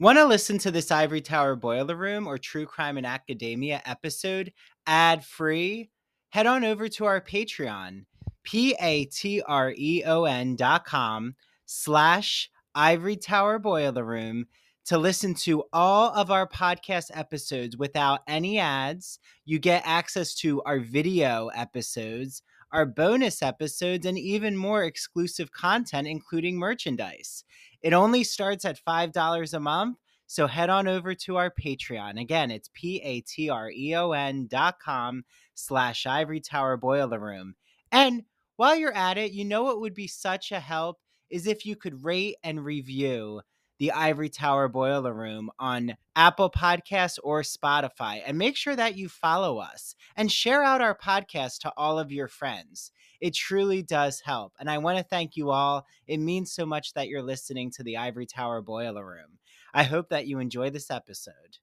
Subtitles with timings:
[0.00, 4.52] Want to listen to this Ivory Tower Boiler Room or True Crime in Academia episode
[4.86, 5.90] ad free?
[6.28, 8.04] Head on over to our Patreon,
[8.44, 11.34] P A T R E O N dot com
[11.66, 14.46] slash Ivory Tower Boiler Room
[14.84, 19.18] to listen to all of our podcast episodes without any ads.
[19.46, 26.06] You get access to our video episodes, our bonus episodes, and even more exclusive content,
[26.06, 27.42] including merchandise.
[27.82, 29.98] It only starts at $5 a month.
[30.26, 32.20] So head on over to our Patreon.
[32.20, 37.54] Again, it's P-A-T-R-E-O-N dot com slash Ivory Tower Boiler Room.
[37.90, 38.24] And
[38.56, 40.98] while you're at it, you know what would be such a help
[41.30, 43.40] is if you could rate and review
[43.78, 48.20] the Ivory Tower Boiler Room on Apple Podcasts or Spotify.
[48.26, 52.10] And make sure that you follow us and share out our podcast to all of
[52.10, 52.90] your friends.
[53.20, 54.52] It truly does help.
[54.60, 55.86] And I want to thank you all.
[56.06, 59.38] It means so much that you're listening to the Ivory Tower Boiler Room.
[59.74, 61.58] I hope that you enjoy this episode.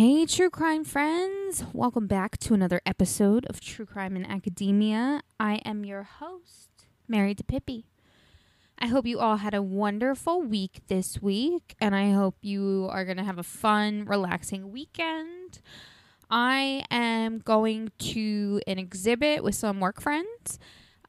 [0.00, 1.62] Hey, true crime friends!
[1.74, 5.20] Welcome back to another episode of True Crime in Academia.
[5.38, 6.70] I am your host,
[7.06, 7.84] Mary DePippi.
[8.78, 13.04] I hope you all had a wonderful week this week, and I hope you are
[13.04, 15.60] going to have a fun, relaxing weekend.
[16.30, 20.58] I am going to an exhibit with some work friends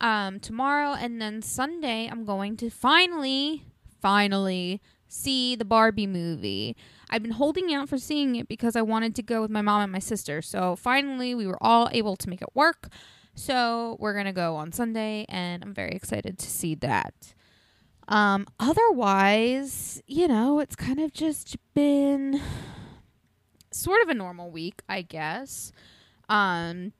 [0.02, 3.64] um, tomorrow, and then Sunday, I'm going to finally,
[4.02, 6.76] finally see the Barbie movie.
[7.12, 9.82] I've been holding out for seeing it because I wanted to go with my mom
[9.82, 10.42] and my sister.
[10.42, 12.88] So finally, we were all able to make it work.
[13.36, 17.34] So we're going to go on Sunday, and I'm very excited to see that.
[18.08, 22.42] Um, otherwise, you know, it's kind of just been
[23.72, 25.72] sort of a normal week, I guess.
[26.30, 26.94] Um,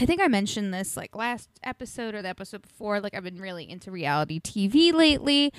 [0.00, 3.00] I think I mentioned this like last episode or the episode before.
[3.00, 5.52] Like, I've been really into reality TV lately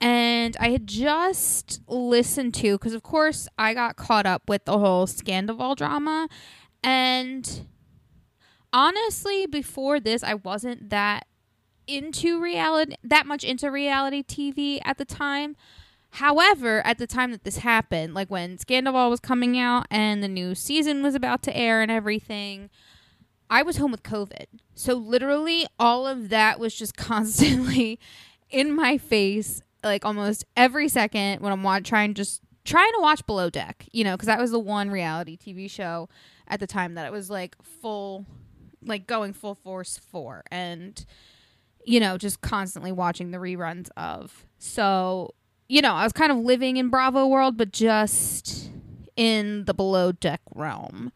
[0.00, 4.78] and I had just listened to because of course I got caught up with the
[4.78, 6.28] whole Scandoval drama
[6.82, 7.66] and
[8.72, 11.26] honestly before this I wasn't that
[11.88, 15.56] into reality that much into reality TV at the time.
[16.12, 20.28] However, at the time that this happened, like when Scandoval was coming out and the
[20.28, 22.70] new season was about to air and everything,
[23.50, 24.46] I was home with COVID.
[24.74, 27.98] So literally all of that was just constantly
[28.50, 33.24] in my face like almost every second when I'm watching, trying just trying to watch
[33.26, 36.08] Below Deck, you know, because that was the one reality TV show
[36.46, 38.26] at the time that it was like full,
[38.84, 41.04] like going full force for, and
[41.84, 44.44] you know, just constantly watching the reruns of.
[44.58, 45.34] So,
[45.68, 48.70] you know, I was kind of living in Bravo world, but just
[49.16, 51.12] in the Below Deck realm.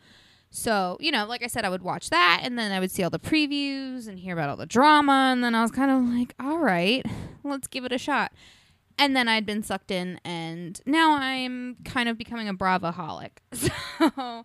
[0.55, 3.03] So, you know, like I said, I would watch that and then I would see
[3.03, 5.31] all the previews and hear about all the drama.
[5.33, 7.05] And then I was kind of like, all right,
[7.43, 8.33] let's give it a shot.
[8.99, 13.31] And then I'd been sucked in, and now I'm kind of becoming a Bravoholic.
[13.99, 14.45] So,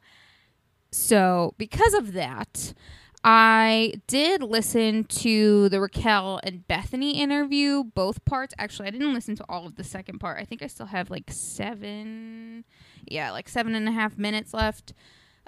[0.90, 2.74] so because of that,
[3.24, 8.54] I did listen to the Raquel and Bethenny interview, both parts.
[8.58, 10.40] Actually, I didn't listen to all of the second part.
[10.40, 12.64] I think I still have like seven,
[13.06, 14.94] yeah, like seven and a half minutes left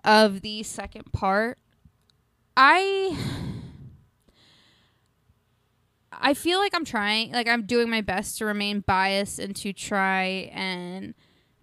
[0.03, 1.57] of the second part.
[2.55, 3.17] I
[6.11, 9.71] I feel like I'm trying, like I'm doing my best to remain biased and to
[9.71, 11.13] try and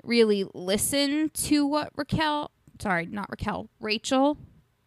[0.02, 4.38] really listen to what Raquel, sorry, not Raquel, Rachel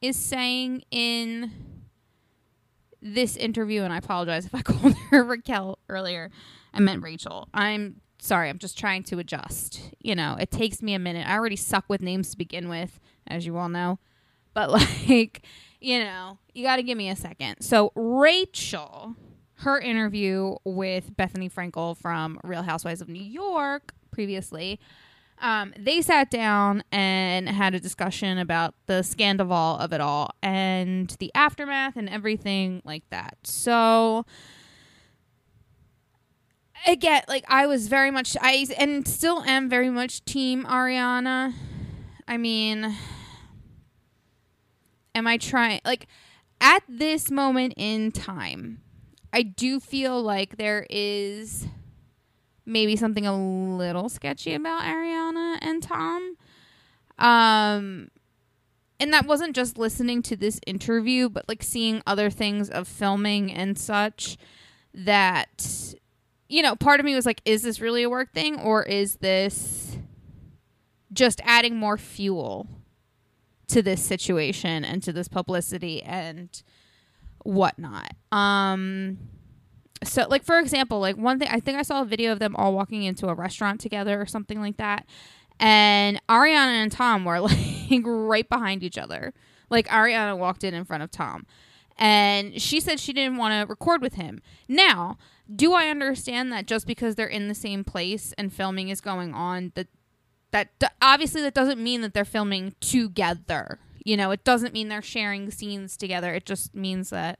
[0.02, 1.52] is saying in
[3.02, 3.84] this interview.
[3.84, 6.32] And I apologize if I called her Raquel earlier.
[6.74, 7.48] I meant Rachel.
[7.54, 8.50] I'm sorry.
[8.50, 9.82] I'm just trying to adjust.
[10.00, 11.28] You know, it takes me a minute.
[11.28, 13.00] I already suck with names to begin with,
[13.30, 14.00] as you all know.
[14.54, 14.70] But
[15.10, 15.44] like,
[15.80, 17.62] you know, you got to give me a second.
[17.62, 19.16] So Rachel
[19.60, 24.80] her interview with Bethenny Frankel from Real Housewives of New York previously.
[25.42, 31.10] Um, they sat down and had a discussion about the scandal of it all and
[31.20, 33.38] the aftermath and everything like that.
[33.44, 34.26] So
[36.88, 41.54] again, like I was very much I and still am very much team Ariana.
[42.28, 42.96] I mean,
[45.16, 46.08] am I trying like
[46.62, 48.82] at this moment in time?
[49.32, 51.68] I do feel like there is
[52.66, 53.38] maybe something a
[53.78, 56.36] little sketchy about Ariana and Tom.
[57.18, 58.10] Um
[59.02, 63.52] and that wasn't just listening to this interview, but like seeing other things of filming
[63.52, 64.38] and such
[64.94, 65.94] that
[66.52, 69.18] you know, part of me was like is this really a work thing or is
[69.18, 69.98] this
[71.12, 72.68] just adding more fuel
[73.70, 76.64] to this situation and to this publicity and
[77.44, 78.14] whatnot.
[78.32, 79.18] Um
[80.04, 82.56] so like for example, like one thing I think I saw a video of them
[82.56, 85.06] all walking into a restaurant together or something like that.
[85.60, 89.34] And Ariana and Tom were like right behind each other.
[89.70, 91.46] Like Ariana walked in in front of Tom.
[91.98, 94.42] And she said she didn't want to record with him.
[94.70, 95.18] Now,
[95.54, 99.34] do I understand that just because they're in the same place and filming is going
[99.34, 99.88] on that
[100.52, 100.70] that
[101.02, 103.80] obviously that doesn't mean that they're filming together.
[104.04, 106.34] You know, it doesn't mean they're sharing scenes together.
[106.34, 107.40] It just means that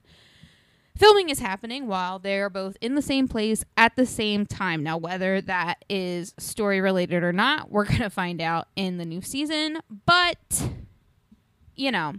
[1.00, 4.84] filming is happening while they're both in the same place at the same time.
[4.84, 9.06] Now, whether that is story related or not, we're going to find out in the
[9.06, 9.80] new season.
[10.06, 10.70] But,
[11.76, 12.16] you know,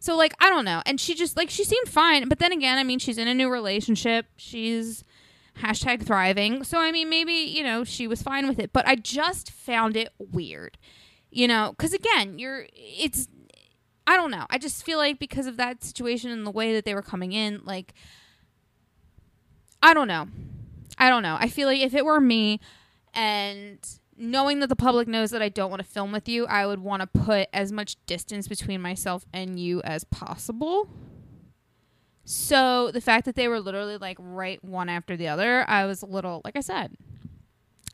[0.00, 0.82] so like, I don't know.
[0.84, 2.28] And she just, like, she seemed fine.
[2.28, 4.26] But then again, I mean, she's in a new relationship.
[4.36, 5.04] She's
[5.62, 6.64] hashtag thriving.
[6.64, 9.96] So, I mean, maybe, you know, she was fine with it, but I just found
[9.96, 10.78] it weird,
[11.30, 13.28] you know, because again, you're, it's,
[14.06, 14.46] I don't know.
[14.50, 17.32] I just feel like because of that situation and the way that they were coming
[17.32, 17.92] in, like,
[19.82, 20.28] I don't know.
[20.96, 21.36] I don't know.
[21.38, 22.60] I feel like if it were me
[23.14, 23.78] and
[24.16, 26.80] knowing that the public knows that I don't want to film with you, I would
[26.80, 30.88] want to put as much distance between myself and you as possible.
[32.30, 36.02] So the fact that they were literally like right one after the other, I was
[36.02, 36.94] a little, like I said,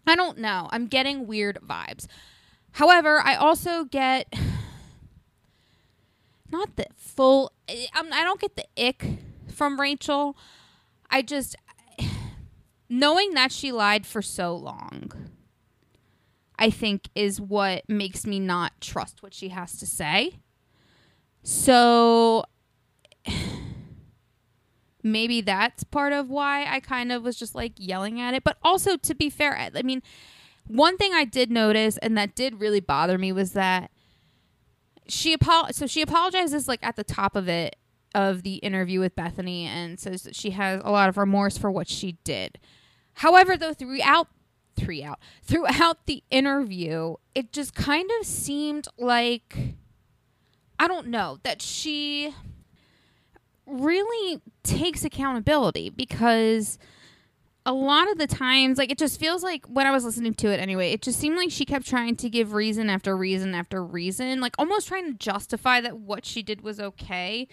[0.09, 0.69] I don't know.
[0.73, 2.09] I'm getting weird vibes.
[2.73, 4.27] However, I also get
[6.51, 7.53] not the full.
[7.95, 9.07] I'm, I don't get the ick
[9.55, 10.37] from Rachel.
[11.09, 11.55] I just
[12.89, 15.13] knowing that she lied for so long.
[16.59, 20.41] I think is what makes me not trust what she has to say.
[21.45, 22.47] So
[25.05, 28.43] maybe that's part of why I kind of was just like yelling at it.
[28.43, 30.03] But also, to be fair, I mean,
[30.67, 33.91] one thing I did notice and that did really bother me was that
[35.07, 37.77] she apo- so she apologizes like at the top of it
[38.15, 41.71] of the interview with Bethenny and says that she has a lot of remorse for
[41.71, 42.59] what she did.
[43.15, 44.29] However, though throughout
[44.77, 49.57] throughout throughout the interview, it just kind of seemed like
[50.79, 52.35] I don't know that she
[53.67, 56.79] really takes accountability because
[57.67, 60.49] a lot of the times like it just feels like when i was listening to
[60.49, 63.83] it anyway it just seemed like she kept trying to give reason after reason after
[63.83, 67.49] reason like almost trying to justify that what she did was okay.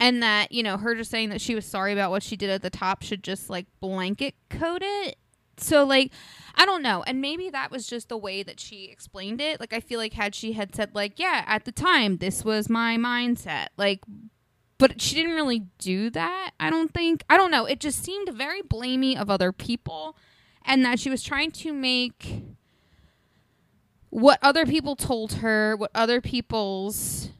[0.00, 2.50] And that you know her just saying that she was sorry about what she did
[2.50, 5.16] at the top should just like blanket code it.
[5.56, 6.12] So like
[6.54, 7.02] i don't know.
[7.04, 9.58] And maybe that was just the way that she explained it.
[9.58, 12.68] Like i feel like had she had said like yeah at the time this was
[12.68, 13.68] my mindset.
[13.76, 14.00] Like
[14.78, 17.24] but she didn't really do that i don't think.
[17.28, 17.66] I don't know.
[17.66, 20.16] It just seemed very blamey of other people
[20.64, 22.42] and that she was trying to make
[24.10, 27.30] what other people told her what other people's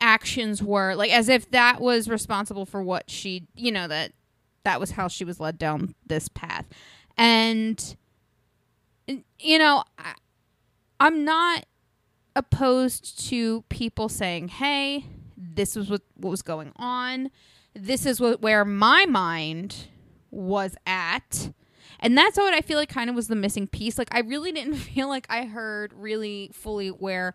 [0.00, 4.12] actions were like as if that was responsible for what she you know that
[4.64, 6.66] that was how she was led down this path.
[7.16, 7.96] And
[9.38, 10.14] you know I,
[10.98, 11.66] i'm not
[12.34, 15.04] opposed to people saying hey
[15.54, 17.30] this was what, what was going on.
[17.74, 19.88] This is what where my mind
[20.30, 21.50] was at.
[22.00, 23.98] And that's what I feel like kind of was the missing piece.
[23.98, 27.32] Like I really didn't feel like I heard really fully where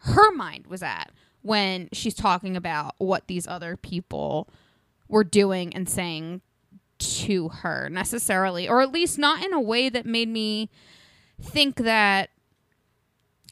[0.00, 1.12] her mind was at
[1.42, 4.48] when she's talking about what these other people
[5.08, 6.40] were doing and saying
[6.98, 10.70] to her necessarily or at least not in a way that made me
[11.40, 12.30] think that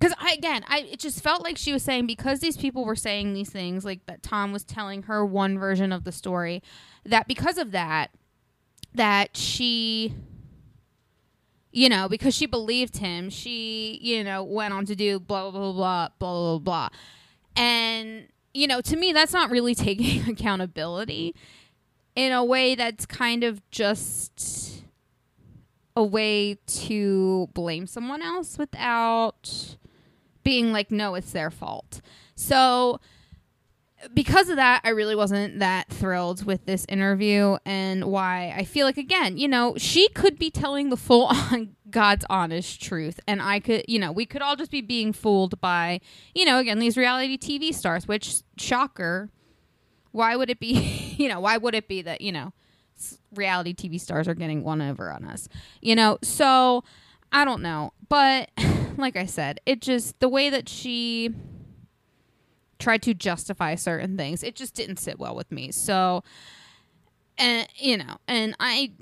[0.01, 2.97] because I again, I it just felt like she was saying because these people were
[2.97, 6.63] saying these things, like that Tom was telling her one version of the story,
[7.05, 8.11] that because of that,
[8.95, 10.15] that she,
[11.71, 15.61] you know, because she believed him, she, you know, went on to do blah blah
[15.61, 16.89] blah blah blah blah blah,
[17.55, 21.35] and you know, to me, that's not really taking accountability
[22.17, 24.83] in a way that's kind of just
[25.95, 29.77] a way to blame someone else without
[30.43, 32.01] being like, no, it's their fault.
[32.35, 33.01] So
[34.15, 38.87] because of that, I really wasn't that thrilled with this interview and why I feel
[38.87, 43.21] like, again, you know, she could be telling the full on God's honest truth.
[43.27, 46.01] And I could, you know, we could all just be being fooled by,
[46.35, 49.31] you know, again, these reality TV stars, which, shocker,
[50.13, 50.73] why would it be,
[51.19, 52.53] you know, why would it be that, you know,
[53.35, 55.49] reality TV stars are getting one over on us.
[55.81, 56.85] You know, so
[57.33, 57.93] I don't know.
[58.09, 58.51] But
[59.01, 61.35] like I said, it just the way that she
[62.79, 65.71] tried to justify certain things, it just didn't sit well with me.
[65.71, 66.23] So
[67.39, 68.93] and you know, and I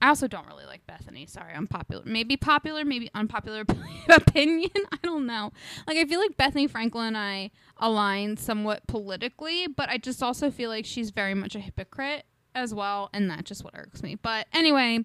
[0.00, 1.28] I also don't really like Bethenny.
[1.28, 2.02] Sorry, unpopular.
[2.04, 3.64] Maybe popular, maybe unpopular
[4.08, 4.70] opinion.
[4.92, 5.52] I don't know.
[5.86, 10.50] Like I feel like Bethenny Franklin and I align somewhat politically, but I just also
[10.50, 14.16] feel like she's very much a hypocrite as well, and that just what irks me.
[14.16, 15.04] But anyway,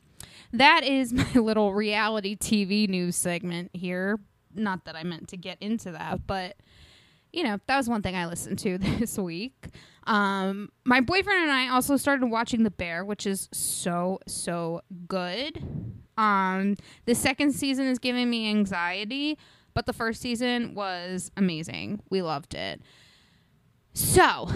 [0.54, 4.20] that is my little reality TV news segment here.
[4.54, 6.56] Not that I meant to get into that, but
[7.32, 9.68] you know, that was one thing I listened to this week.
[10.06, 15.62] Um, my boyfriend and I also started watching The Bear, which is so so good.
[16.18, 16.76] Um,
[17.06, 19.38] the second season is giving me anxiety,
[19.74, 22.02] but the first season was amazing.
[22.10, 22.82] We loved it.
[23.94, 24.50] So,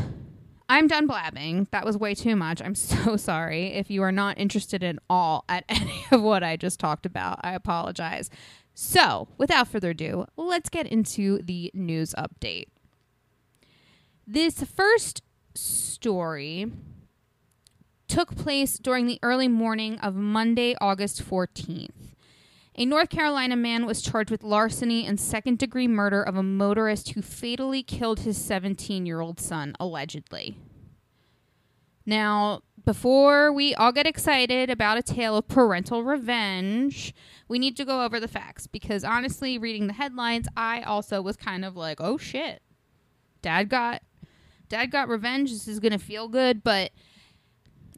[0.74, 1.68] I'm done blabbing.
[1.70, 2.60] That was way too much.
[2.60, 3.68] I'm so sorry.
[3.74, 7.40] If you are not interested at all at any of what I just talked about,
[7.44, 8.32] I apologize.
[8.74, 12.70] So, without further ado, let's get into the news update.
[14.26, 15.22] This first
[15.54, 16.72] story
[18.08, 22.13] took place during the early morning of Monday, August 14th.
[22.76, 27.12] A North Carolina man was charged with larceny and second degree murder of a motorist
[27.12, 30.58] who fatally killed his 17 year old son, allegedly.
[32.06, 37.14] Now, before we all get excited about a tale of parental revenge,
[37.48, 41.38] we need to go over the facts because honestly, reading the headlines, I also was
[41.38, 42.62] kind of like, oh shit.
[43.44, 44.02] Dad got
[44.68, 45.52] dad got revenge.
[45.52, 46.92] This is going to feel good, but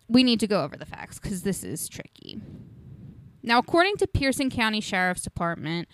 [0.10, 2.41] we need to go over the facts cuz this is tricky.
[3.45, 5.87] Now, according to Person County Sheriff's Department,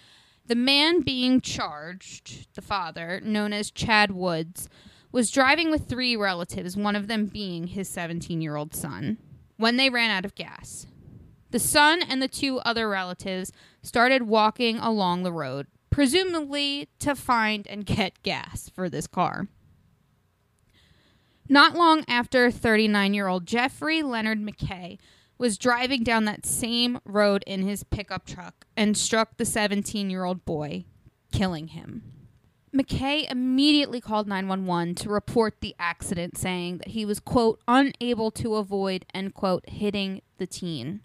[0.46, 4.70] the man being charged, the father, known as Chad Woods,
[5.12, 9.18] was driving with three relatives, one of them being his 17 year old son,
[9.58, 10.88] when they ran out of gas.
[11.50, 13.52] The son and the two other relatives
[13.84, 19.50] started walking along the road, presumably to find and get gas for this car.
[21.50, 25.00] Not long after 39 year old Jeffrey Leonard McKay
[25.42, 30.24] was driving down that same road in his pickup truck and struck the 17 year
[30.24, 30.86] old boy,
[31.32, 32.04] killing him.
[32.72, 38.54] McKay immediately called 911 to report the accident, saying that he was, quote, unable to
[38.54, 41.02] avoid, end quote, hitting the teen.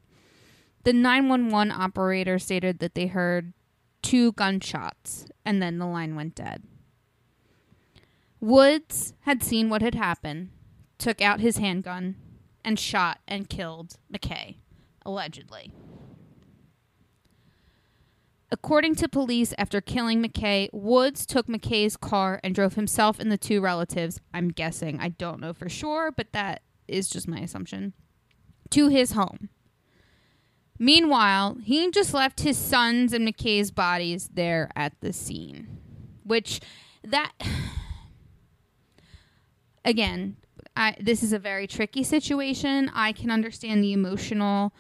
[0.85, 3.55] The 911 operator stated that they heard
[4.03, 6.63] two gunshots and then the line went dead.
[8.39, 10.51] Woods had seen what had happened,
[10.99, 12.17] took out his handgun,
[12.67, 14.57] and shot and killed McKay,
[15.07, 15.73] allegedly.
[18.51, 23.39] According to police, after killing McKay, Woods took McKay's car and drove himself and the
[23.39, 27.93] two relatives, I'm guessing, I don't know for sure, but that is just my assumption,
[28.71, 29.49] to his home.
[30.79, 35.79] Meanwhile, he just left his sons and McKay's bodies there at the scene,
[36.25, 36.61] which
[37.03, 37.33] that
[39.85, 40.37] again,
[40.77, 42.91] I, this is a very tricky situation.
[42.95, 44.75] I can understand the emotional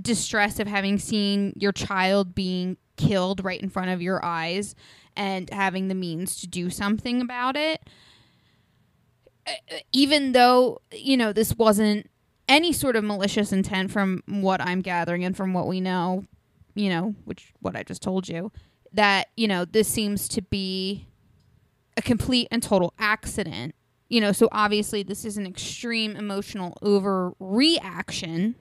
[0.00, 4.74] distress of having seen your child being killed right in front of your eyes
[5.16, 7.80] and having the means to do something about it.
[9.46, 12.08] Uh, even though, you know, this wasn't
[12.48, 16.24] any sort of malicious intent from what I'm gathering and from what we know,
[16.74, 18.50] you know, which what I just told you,
[18.92, 21.06] that, you know, this seems to be
[21.96, 23.74] a complete and total accident
[24.10, 28.56] you know, so obviously this is an extreme emotional overreaction.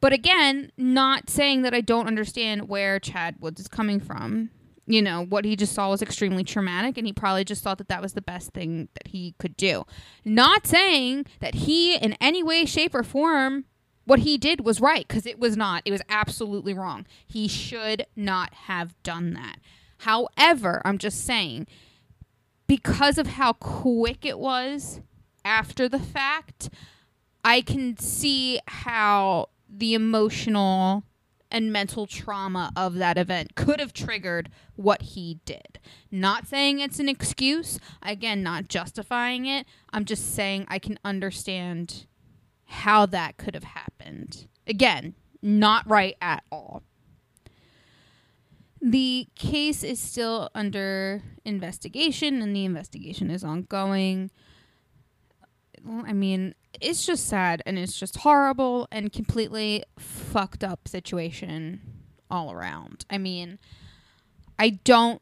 [0.00, 4.50] But again, not saying that I don't understand where Chad Woods is coming from.
[4.86, 7.88] You know, what he just saw was extremely traumatic, and he probably just thought that
[7.88, 9.84] that was the best thing that he could do.
[10.24, 13.66] Not saying that he, in any way, shape, or form,
[14.04, 15.82] what he did was right, because it was not.
[15.84, 17.06] It was absolutely wrong.
[17.24, 19.58] He should not have done that.
[19.98, 21.68] However, I'm just saying
[22.70, 25.00] because of how quick it was
[25.44, 26.70] after the fact,
[27.44, 31.02] I can see how the emotional
[31.50, 35.80] and mental trauma of that event could have triggered what he did.
[36.12, 39.66] Not saying it's an excuse, again, not justifying it.
[39.92, 42.06] I'm just saying I can understand
[42.66, 44.46] how that could have happened.
[44.68, 46.84] Again, not right at all.
[48.82, 54.30] The case is still under investigation and the investigation is ongoing.
[55.86, 61.80] I mean, it's just sad and it's just horrible and completely fucked up situation
[62.30, 63.04] all around.
[63.10, 63.58] I mean,
[64.58, 65.20] I don't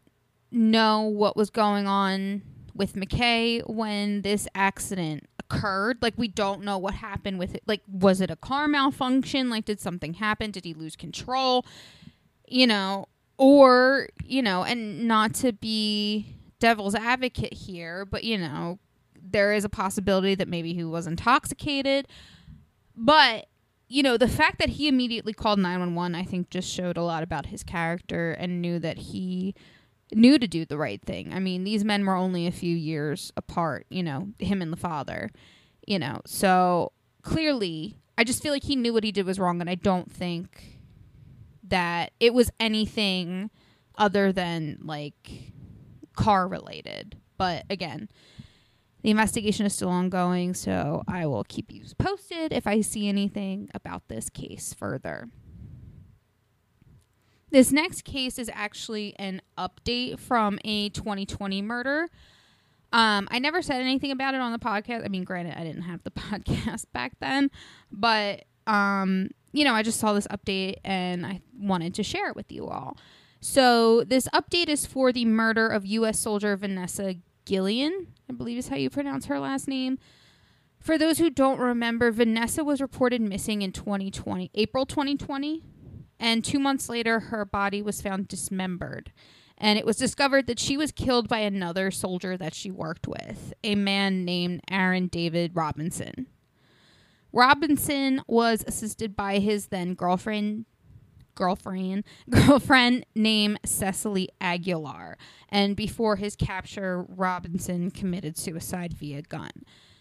[0.50, 2.42] know what was going on
[2.74, 5.98] with McKay when this accident occurred.
[6.00, 7.62] Like, we don't know what happened with it.
[7.66, 9.50] Like, was it a car malfunction?
[9.50, 10.50] Like, did something happen?
[10.50, 11.66] Did he lose control?
[12.46, 13.06] You know,
[13.38, 18.78] or, you know, and not to be devil's advocate here, but, you know,
[19.20, 22.06] there is a possibility that maybe he was intoxicated.
[22.94, 23.46] But
[23.88, 27.22] you know, the fact that he immediately called 911, I think just showed a lot
[27.22, 29.54] about his character and knew that he
[30.12, 31.32] knew to do the right thing.
[31.32, 34.76] I mean, these men were only a few years apart, you know, him and the
[34.76, 35.30] father,
[35.86, 36.20] you know.
[36.26, 36.92] So
[37.22, 40.12] clearly, I just feel like he knew what he did was wrong, and I don't
[40.12, 40.77] think
[41.68, 43.50] that it was anything
[43.96, 45.52] other than like
[46.16, 47.16] car related.
[47.36, 48.08] But again,
[49.02, 53.68] the investigation is still ongoing, so I will keep you posted if I see anything
[53.74, 55.28] about this case further.
[57.50, 62.08] This next case is actually an update from a 2020 murder.
[62.92, 65.04] Um, I never said anything about it on the podcast.
[65.04, 67.50] I mean, granted, I didn't have the podcast back then,
[67.90, 72.36] but um, you know, I just saw this update and I wanted to share it
[72.36, 72.96] with you all.
[73.40, 76.18] So, this update is for the murder of U.S.
[76.18, 77.14] soldier Vanessa
[77.44, 79.98] Guillen, I believe is how you pronounce her last name.
[80.80, 85.62] For those who don't remember, Vanessa was reported missing in 2020, April 2020,
[86.20, 89.12] and two months later, her body was found dismembered.
[89.56, 93.52] And it was discovered that she was killed by another soldier that she worked with,
[93.64, 96.26] a man named Aaron David Robinson.
[97.38, 100.64] Robinson was assisted by his then girlfriend,
[101.36, 105.16] girlfriend girlfriend named Cecily Aguilar.
[105.48, 109.52] And before his capture, Robinson committed suicide via gun.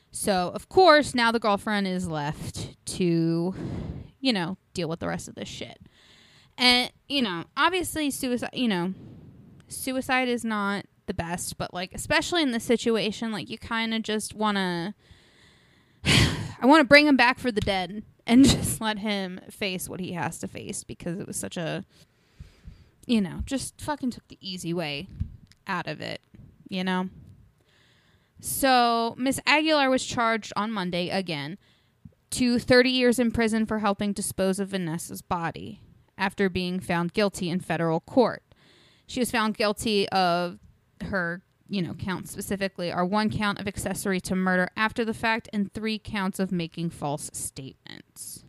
[0.09, 3.53] So, of course, now the girlfriend is left to,
[4.19, 5.77] you know, deal with the rest of this shit.
[6.57, 8.95] And, you know, obviously, suicide, you know,
[9.67, 14.01] suicide is not the best, but, like, especially in this situation, like, you kind of
[14.01, 14.95] just want to.
[16.61, 19.99] I want to bring him back for the dead and just let him face what
[19.99, 21.85] he has to face because it was such a
[23.07, 25.07] you know, just fucking took the easy way
[25.65, 26.21] out of it,
[26.69, 27.09] you know?
[28.39, 31.57] So, Miss Aguilar was charged on Monday again
[32.31, 35.81] to 30 years in prison for helping dispose of Vanessa's body
[36.17, 38.43] after being found guilty in federal court.
[39.07, 40.59] She was found guilty of
[41.05, 45.49] her you know, counts specifically are one count of accessory to murder after the fact
[45.51, 48.43] and three counts of making false statements.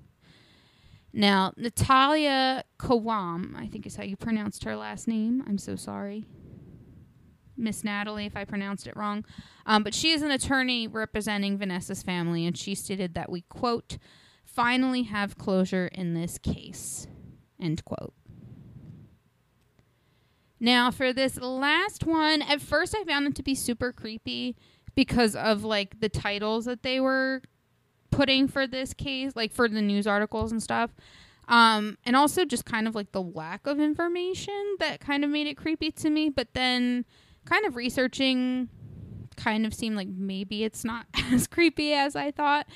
[1.12, 5.42] Now, Natalia Khawam, I think is how you pronounced her last name.
[5.46, 6.24] I'm so sorry.
[7.56, 9.24] Miss Natalie, if I pronounced it wrong.
[9.66, 13.98] Um, but she is an attorney representing Vanessa's family, and she stated that we, quote,
[14.44, 17.08] finally have closure in this case,
[17.60, 18.14] end quote.
[20.60, 24.56] Now, for this last one, at first I found it to be super creepy
[24.94, 27.42] because of like the titles that they were
[28.10, 30.90] putting for this case, like for the news articles and stuff.
[31.46, 35.46] Um, and also just kind of like the lack of information that kind of made
[35.46, 36.28] it creepy to me.
[36.28, 37.04] But then
[37.44, 38.68] kind of researching
[39.36, 42.66] kind of seemed like maybe it's not as creepy as I thought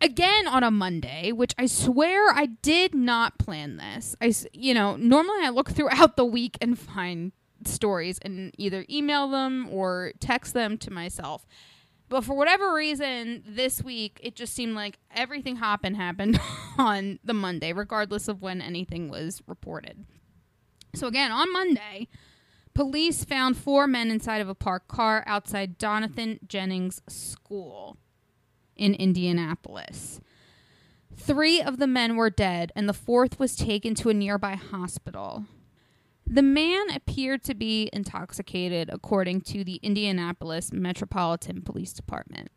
[0.00, 4.14] again on a Monday, which I swear I did not plan this.
[4.20, 7.32] I, you know, normally I look throughout the week and find
[7.64, 11.46] stories and either email them or text them to myself.
[12.08, 16.38] But for whatever reason, this week it just seemed like everything happened happened
[16.78, 20.04] on the Monday, regardless of when anything was reported.
[20.94, 22.08] So again, on Monday,
[22.74, 27.98] police found four men inside of a parked car outside Jonathan Jennings School
[28.76, 30.20] in Indianapolis.
[31.16, 35.44] Three of the men were dead, and the fourth was taken to a nearby hospital.
[36.26, 42.50] The man appeared to be intoxicated, according to the Indianapolis Metropolitan Police Department.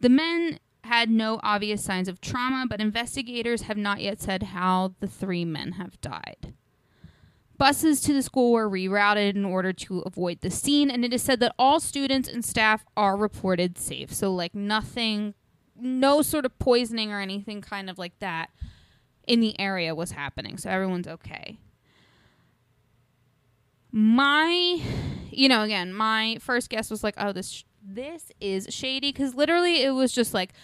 [0.00, 4.94] The men had no obvious signs of trauma, but investigators have not yet said how
[5.00, 6.54] the three men have died.
[7.56, 11.22] Buses to the school were rerouted in order to avoid the scene, and it is
[11.22, 14.12] said that all students and staff are reported safe.
[14.12, 15.34] So, like, nothing,
[15.76, 18.50] no sort of poisoning or anything kind of like that
[19.26, 20.58] in the area was happening.
[20.58, 21.58] So, everyone's okay.
[23.92, 24.80] My,
[25.30, 29.82] you know, again, my first guess was like, oh, this this is shady because literally
[29.82, 30.54] it was just like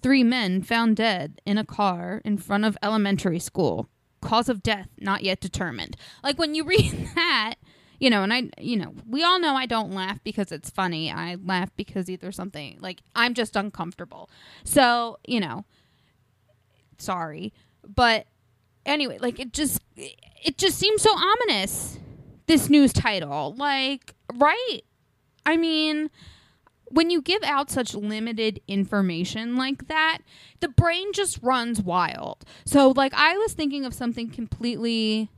[0.00, 3.88] three men found dead in a car in front of elementary school
[4.20, 5.96] cause of death not yet determined.
[6.22, 7.54] Like when you read that,
[7.98, 11.10] you know, and I, you know, we all know I don't laugh because it's funny.
[11.10, 14.30] I laugh because either something like I'm just uncomfortable.
[14.64, 15.64] So, you know,
[16.98, 17.52] sorry.
[17.86, 18.26] But
[18.86, 21.98] anyway, like it just it just seems so ominous
[22.46, 23.54] this news title.
[23.56, 24.80] Like, right?
[25.46, 26.10] I mean,
[26.90, 30.18] when you give out such limited information like that,
[30.60, 32.44] the brain just runs wild.
[32.64, 35.30] So, like, I was thinking of something completely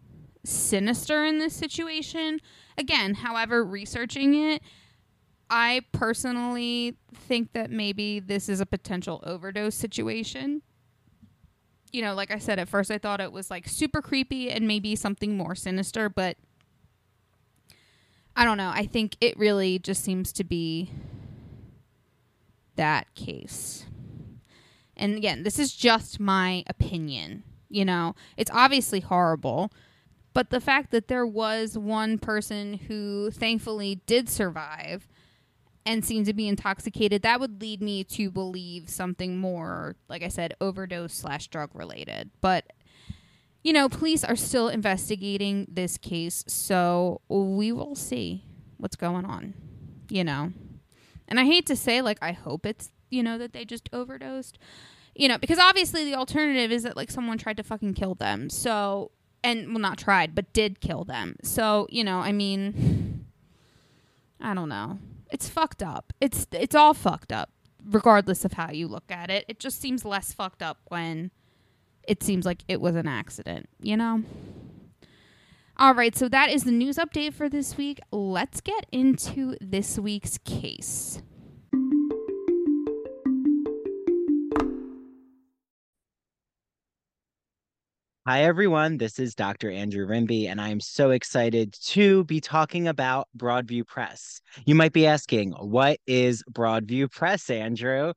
[0.45, 2.41] sinister in this situation.
[2.79, 4.63] Again, however, researching it,
[5.51, 10.63] I personally think that maybe this is a potential overdose situation.
[11.93, 14.69] You know, like I said, at first I thought it was like super creepy and
[14.69, 16.37] maybe something more sinister, but
[18.37, 18.71] I don't know.
[18.73, 20.93] I think it really just seems to be
[22.81, 23.85] that case.
[24.97, 27.45] And again, this is just my opinion.
[27.69, 29.71] You know, it's obviously horrible,
[30.33, 35.07] but the fact that there was one person who thankfully did survive
[35.85, 40.29] and seemed to be intoxicated, that would lead me to believe something more, like I
[40.29, 42.31] said, overdose slash drug related.
[42.41, 42.73] But
[43.63, 48.47] you know, police are still investigating this case, so we will see
[48.79, 49.53] what's going on.
[50.09, 50.53] You know.
[51.31, 54.59] And I hate to say, like, I hope it's, you know, that they just overdosed.
[55.15, 58.51] You know, because obviously the alternative is that, like, someone tried to fucking kill them.
[58.51, 59.13] So,
[59.43, 61.37] and, well, not tried, but did kill them.
[61.43, 63.25] So, you know, I mean,
[64.41, 64.99] I don't know.
[65.31, 66.13] It's fucked up.
[66.21, 67.51] It's, it's all fucked up,
[67.85, 69.45] regardless of how you look at it.
[69.49, 71.31] It just seems less fucked up when
[72.07, 74.25] it seems like it was an accident, you know?
[75.81, 78.01] All right, so that is the news update for this week.
[78.13, 81.23] Let's get into this week's case.
[88.27, 88.99] Hi, everyone.
[88.99, 89.71] This is Dr.
[89.71, 94.43] Andrew Rimby, and I'm so excited to be talking about Broadview Press.
[94.67, 98.13] You might be asking, what is Broadview Press, Andrew?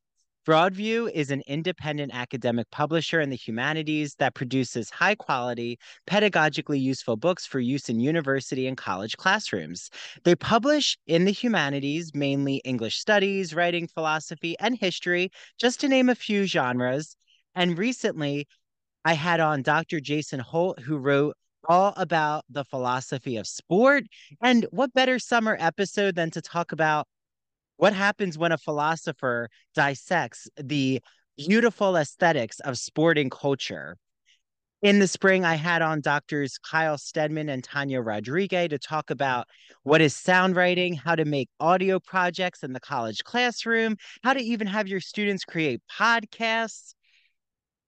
[0.46, 7.16] Broadview is an independent academic publisher in the humanities that produces high quality, pedagogically useful
[7.16, 9.90] books for use in university and college classrooms.
[10.26, 16.10] They publish in the humanities mainly English studies, writing, philosophy, and history, just to name
[16.10, 17.16] a few genres.
[17.56, 18.46] And recently,
[19.06, 20.02] I had on Dr.
[20.02, 21.38] Jason Holt, who wrote
[21.70, 24.04] all about the philosophy of sport.
[24.42, 27.08] And what better summer episode than to talk about
[27.78, 31.02] what happens when a philosopher dissects the
[31.38, 33.98] beautiful aesthetics of sporting culture?
[34.82, 39.48] In the spring, I had on doctors Kyle Stedman and Tanya Rodriguez to talk about
[39.84, 44.42] what is sound writing, how to make audio projects in the college classroom, how to
[44.42, 46.96] even have your students create podcasts.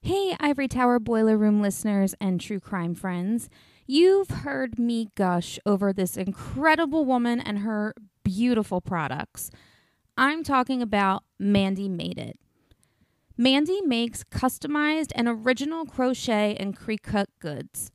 [0.00, 3.50] Hey, Ivory Tower Boiler Room listeners and true crime friends.
[3.84, 9.50] You've heard me gush over this incredible woman and her beautiful products.
[10.16, 12.38] I'm talking about Mandee Made It.
[13.36, 17.90] Mandee makes customized and original crochet and Cricut goods.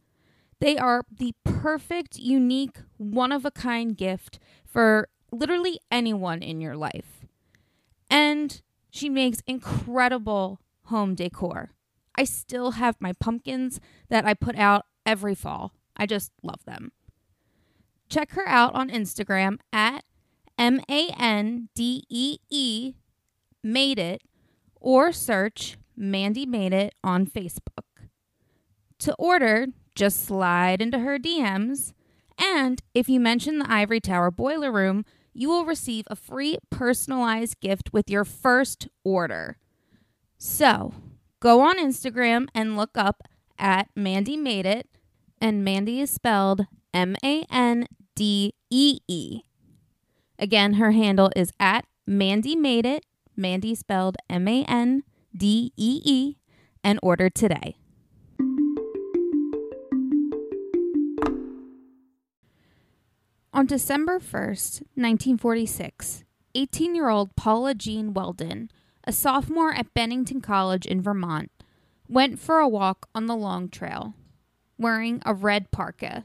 [0.59, 6.75] They are the perfect, unique, one of a kind gift for literally anyone in your
[6.75, 7.25] life.
[8.09, 11.71] And she makes incredible home decor.
[12.15, 15.73] I still have my pumpkins that I put out every fall.
[15.95, 16.91] I just love them.
[18.09, 20.03] Check her out on Instagram at
[20.57, 22.93] M A N D E E
[23.63, 24.21] Made It
[24.79, 28.07] or search Mandee Made It on Facebook.
[28.99, 31.93] To order, just slide into her DMs,
[32.37, 37.59] and if you mention the Ivory Tower Boiler Room, you will receive a free personalized
[37.59, 39.57] gift with your first order.
[40.37, 40.93] So,
[41.43, 43.21] go on Instagram and look up
[43.59, 44.87] at Mandee Made It,
[45.41, 49.41] and Mandee is spelled M A N D E E.
[50.39, 53.05] Again, her handle is at Mandee Made It,
[53.37, 55.03] Mandee spelled M A N
[55.35, 56.37] D E E,
[56.81, 57.75] and order today.
[63.53, 66.23] On December 1st, 1946,
[66.55, 68.69] 18 year old Paula Jean Welden,
[69.03, 71.51] a sophomore at Bennington College in Vermont,
[72.07, 74.13] went for a walk on the Long Trail
[74.77, 76.23] wearing a red parka.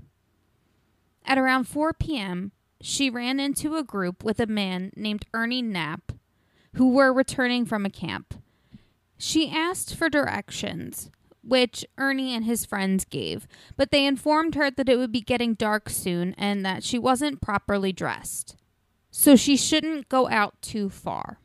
[1.24, 6.12] At around 4 p.m., she ran into a group with a man named Ernie Knapp
[6.74, 8.34] who were returning from a camp.
[9.16, 11.10] She asked for directions,
[11.42, 15.54] which Ernie and his friends gave, but they informed her that it would be getting
[15.54, 18.56] dark soon and that she wasn't properly dressed.
[19.10, 21.40] So she shouldn't go out too far.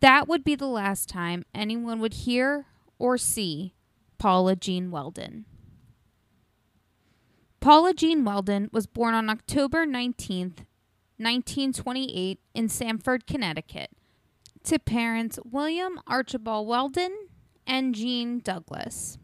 [0.00, 2.66] That would be the last time anyone would hear
[2.98, 3.74] or see
[4.18, 5.44] Paula Jean Welden.
[7.60, 10.64] Paula Jean Welden was born on October 19th,
[11.18, 13.90] 1928, in Stamford, Connecticut,
[14.62, 17.14] to parents William Archibald Welden
[17.66, 19.18] and Jean Douglas.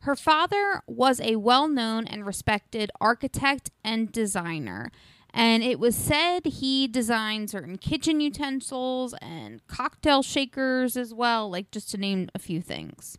[0.00, 4.90] Her father was a well known and respected architect and designer,
[5.34, 11.70] and it was said he designed certain kitchen utensils and cocktail shakers as well, like
[11.70, 13.18] just to name a few things.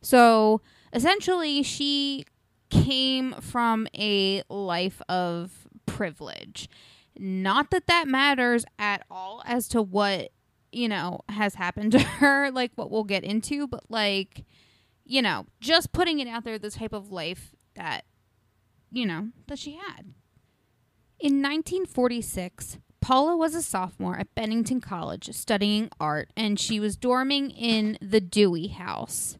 [0.00, 2.24] So essentially, she
[2.70, 6.68] came from a life of privilege.
[7.18, 10.30] Not that that matters at all as to what,
[10.72, 14.44] you know, has happened to her, like what we'll get into, but like,
[15.04, 18.06] you know, just putting it out there, the type of life that,
[18.90, 20.14] you know, that she had.
[21.20, 27.54] In 1946, Paula was a sophomore at Bennington College studying art, and she was dorming
[27.56, 29.38] in the Dewey House.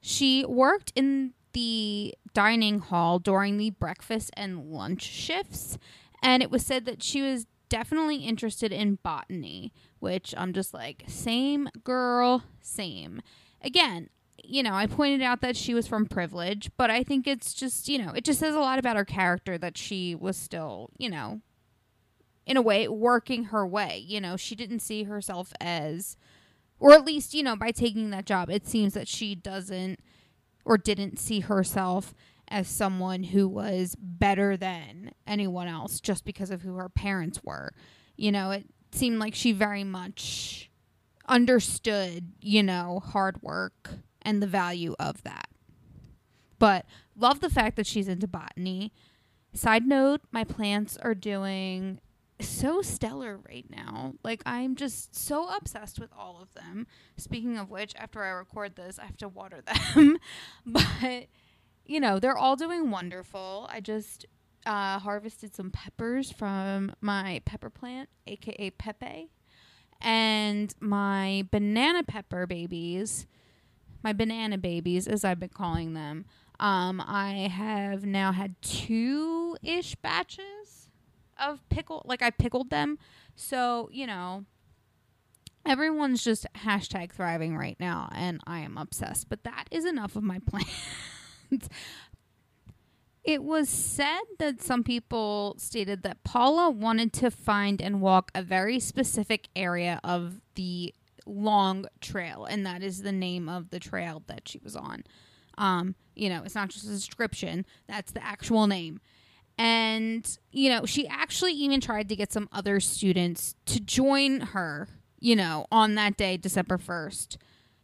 [0.00, 5.78] She worked in the dining hall during the breakfast and lunch shifts,
[6.22, 11.04] and it was said that she was definitely interested in botany, which I'm just like,
[11.06, 13.22] same girl, same.
[13.62, 14.10] Again,
[14.42, 17.88] you know, I pointed out that she was from privilege, but I think it's just,
[17.88, 21.08] you know, it just says a lot about her character that she was still, you
[21.08, 21.40] know,
[22.46, 24.02] in a way working her way.
[24.06, 26.16] You know, she didn't see herself as,
[26.78, 30.00] or at least, you know, by taking that job, it seems that she doesn't
[30.64, 32.14] or didn't see herself
[32.48, 37.72] as someone who was better than anyone else just because of who her parents were.
[38.16, 40.70] You know, it seemed like she very much
[41.26, 43.90] understood, you know, hard work
[44.24, 45.48] and the value of that.
[46.58, 48.92] But love the fact that she's into botany.
[49.52, 52.00] Side note, my plants are doing
[52.40, 54.14] so stellar right now.
[54.24, 56.86] Like I'm just so obsessed with all of them.
[57.16, 59.62] Speaking of which, after I record this, I have to water
[59.94, 60.18] them.
[60.66, 61.26] but
[61.86, 63.68] you know, they're all doing wonderful.
[63.70, 64.26] I just
[64.66, 69.30] uh, harvested some peppers from my pepper plant, aka Pepe,
[70.00, 73.26] and my banana pepper babies,
[74.04, 76.26] my banana babies, as I've been calling them.
[76.60, 80.88] Um, I have now had two ish batches
[81.42, 82.98] of pickle, like I pickled them.
[83.34, 84.44] So, you know,
[85.66, 89.28] everyone's just hashtag thriving right now, and I am obsessed.
[89.28, 91.68] But that is enough of my plants.
[93.24, 98.42] It was said that some people stated that Paula wanted to find and walk a
[98.42, 100.94] very specific area of the
[101.26, 105.04] long trail, and that is the name of the trail that she was on.
[105.56, 109.00] Um, you know, it's not just a description, that's the actual name.
[109.56, 114.88] And, you know, she actually even tried to get some other students to join her,
[115.20, 117.36] you know, on that day, December 1st,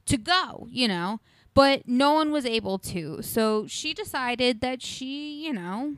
[0.07, 1.21] to go, you know
[1.55, 3.23] but no one was able to.
[3.23, 5.95] So she decided that she, you know,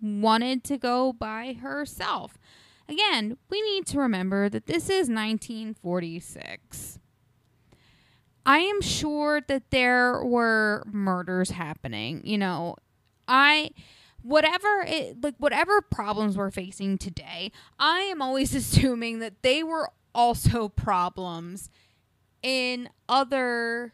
[0.00, 2.38] wanted to go by herself.
[2.88, 6.98] Again, we need to remember that this is 1946.
[8.46, 12.22] I am sure that there were murders happening.
[12.24, 12.76] You know,
[13.26, 13.70] I
[14.22, 19.90] whatever it like whatever problems we're facing today, I am always assuming that they were
[20.14, 21.68] also problems
[22.42, 23.92] in other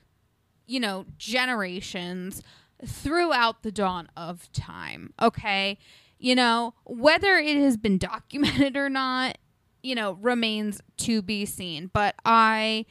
[0.66, 2.42] you know, generations
[2.84, 5.12] throughout the dawn of time.
[5.20, 5.78] Okay.
[6.18, 9.38] You know, whether it has been documented or not,
[9.82, 11.90] you know, remains to be seen.
[11.92, 12.86] But I,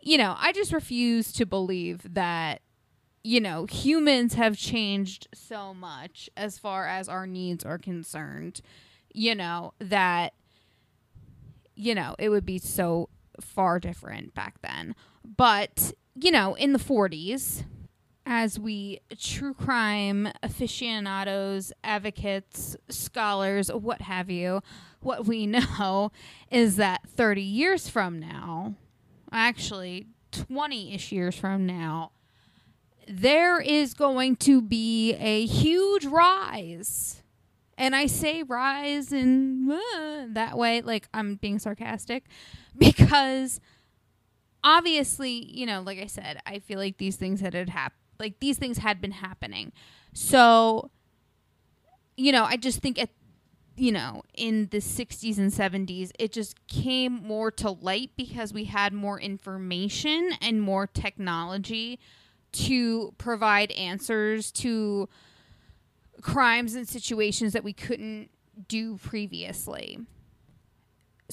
[0.00, 2.62] you know, I just refuse to believe that,
[3.24, 8.60] you know, humans have changed so much as far as our needs are concerned,
[9.12, 10.34] you know, that,
[11.74, 13.08] you know, it would be so
[13.40, 14.94] far different back then.
[15.24, 17.64] But you know, in the 40s,
[18.24, 24.62] as we true crime aficionados, advocates, scholars, what have you,
[25.00, 26.12] what we know
[26.50, 28.74] is that 30 years from now,
[29.30, 32.12] actually 20 ish years from now,
[33.08, 37.22] there is going to be a huge rise,
[37.76, 42.24] And I say rise in uh, that way, like I'm being sarcastic,
[42.78, 43.60] because
[44.62, 48.01] obviously, you know, like I said, I feel like these things had had happened.
[48.22, 49.72] Like these things had been happening.
[50.14, 50.90] So,
[52.16, 53.10] you know, I just think at
[53.76, 58.64] you know, in the 60s and 70s, it just came more to light because we
[58.64, 61.98] had more information and more technology
[62.52, 65.08] to provide answers to
[66.20, 68.30] crimes and situations that we couldn't
[68.68, 69.98] do previously.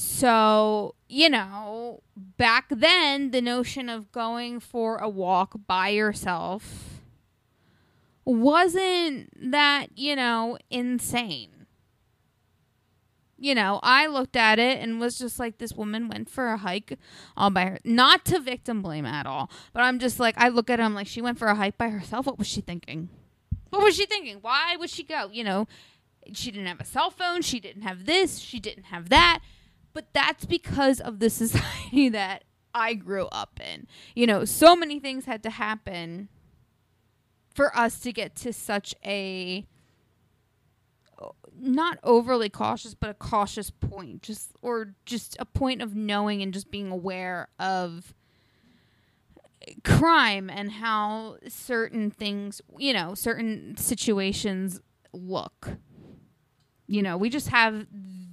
[0.01, 7.01] So, you know, back then, the notion of going for a walk by yourself
[8.23, 11.65] wasn't that, you know, insane.
[13.37, 16.57] You know, I looked at it and was just like, this woman went for a
[16.57, 16.97] hike
[17.35, 17.79] all by her.
[17.83, 21.07] Not to victim blame at all, but I'm just like, I look at him like
[21.07, 22.25] she went for a hike by herself.
[22.25, 23.09] What was she thinking?
[23.69, 24.37] What was she thinking?
[24.39, 25.29] Why would she go?
[25.29, 25.67] You know,
[26.31, 27.41] she didn't have a cell phone.
[27.41, 28.39] She didn't have this.
[28.39, 29.41] She didn't have that.
[29.99, 33.85] But that's because of the society that I grew up in.
[34.15, 36.29] You know, so many things had to happen
[37.53, 39.67] for us to get to such a
[41.59, 46.53] not overly cautious but a cautious point just or just a point of knowing and
[46.53, 48.13] just being aware of
[49.83, 54.79] crime and how certain things, you know, certain situations
[55.11, 55.71] look.
[56.87, 57.85] You know, we just have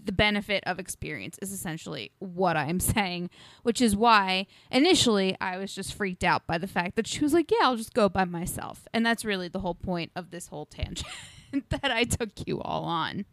[0.07, 3.31] the benefit of experience, is essentially what I'm saying,
[3.63, 7.33] which is why initially I was just freaked out by the fact that she was
[7.33, 8.87] like, Yeah, I'll just go by myself.
[8.93, 11.07] And that's really the whole point of this whole tangent
[11.71, 13.25] that I took you all on.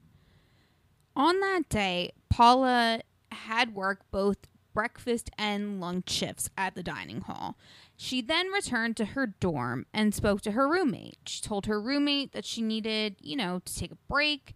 [1.16, 4.38] On that day, Paula had worked both
[4.74, 7.56] breakfast and lunch shifts at the dining hall.
[7.96, 11.18] She then returned to her dorm and spoke to her roommate.
[11.28, 14.56] She told her roommate that she needed, you know, to take a break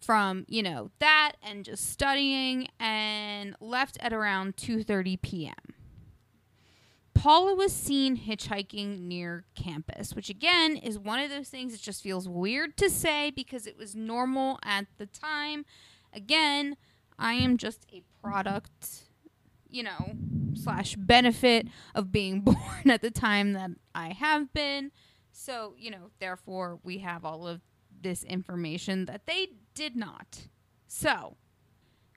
[0.00, 5.74] from, you know, that and just studying and left at around 2:30 p.m.
[7.14, 12.02] Paula was seen hitchhiking near campus, which again is one of those things that just
[12.02, 15.64] feels weird to say because it was normal at the time.
[16.12, 16.76] Again,
[17.18, 19.08] I am just a product
[19.70, 20.12] you know,
[20.54, 24.90] slash benefit of being born at the time that I have been.
[25.32, 27.60] So, you know, therefore we have all of
[28.00, 30.48] this information that they did not.
[30.88, 31.36] So,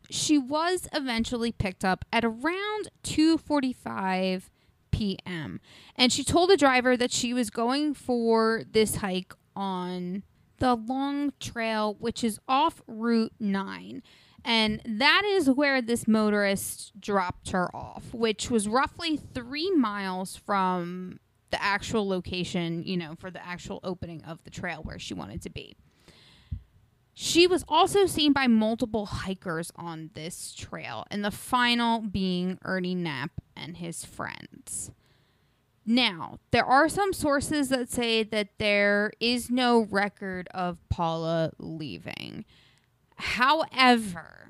[0.09, 4.49] she was eventually picked up at around 2:45
[4.89, 5.61] p.m.
[5.95, 10.23] and she told the driver that she was going for this hike on
[10.57, 14.03] the long trail which is off route 9
[14.43, 21.19] and that is where this motorist dropped her off, which was roughly three miles from
[21.51, 25.43] the actual location, you know, for the actual opening of the trail where she wanted
[25.43, 25.75] to be.
[27.13, 32.95] She was also seen by multiple hikers on this trail, and the final being Ernie
[32.95, 34.91] Knapp and his friends.
[35.85, 42.45] Now, there are some sources that say that there is no record of Paula leaving.
[43.15, 44.49] However,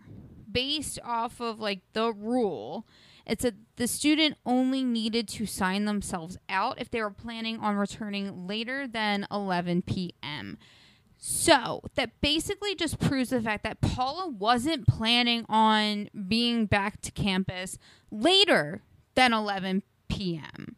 [0.51, 2.85] based off of like the rule,
[3.25, 7.75] it said the student only needed to sign themselves out if they were planning on
[7.75, 10.57] returning later than 11 p.m.
[11.23, 17.11] So that basically just proves the fact that Paula wasn't planning on being back to
[17.11, 17.77] campus
[18.09, 18.81] later
[19.13, 20.75] than 11 p.m.,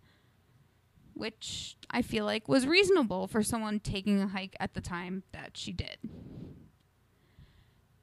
[1.13, 5.56] which I feel like was reasonable for someone taking a hike at the time that
[5.56, 5.97] she did.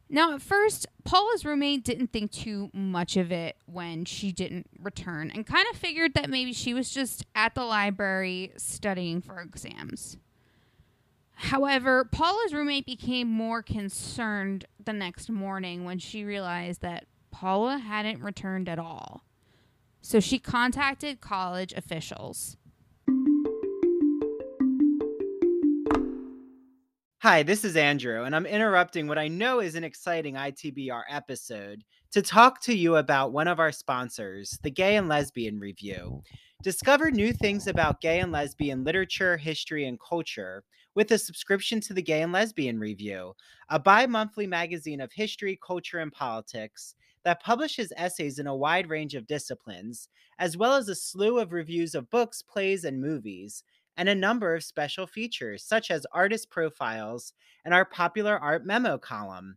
[0.09, 5.31] Now, at first, Paula's roommate didn't think too much of it when she didn't return
[5.31, 10.17] and kind of figured that maybe she was just at the library studying for exams.
[11.41, 18.23] However, Paula's roommate became more concerned the next morning when she realized that Paula hadn't
[18.23, 19.25] returned at all.
[20.03, 22.59] So she contacted college officials.
[27.23, 31.85] Hi, this is Andrew, and I'm interrupting what I know is an exciting ITBR episode
[32.13, 36.23] to talk to you about one of our sponsors, the Gay and Lesbian Review.
[36.63, 41.95] Discover new things about gay and lesbian literature, history, and culture with a subscription to
[41.95, 43.35] the Gay and Lesbian Review,
[43.71, 46.95] a bi monthly magazine of history, culture, and politics
[47.25, 50.09] that publishes essays in a wide range of disciplines,
[50.39, 53.65] as well as a slew of reviews of books, plays, and movies
[53.97, 57.33] and a number of special features, such as artist profiles
[57.65, 59.57] and our popular art memo column.